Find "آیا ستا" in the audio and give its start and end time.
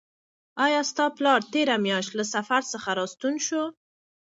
0.65-1.05